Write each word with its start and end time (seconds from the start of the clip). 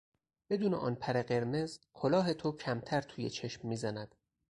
بدون 0.49 0.73
آن 0.73 0.95
پر 0.95 1.21
قرمز، 1.21 1.79
کلاه 1.93 2.33
تو 2.33 2.51
کمتر 2.51 3.01
توی 3.01 3.29
چشم 3.29 3.67
میزند. 3.67 4.15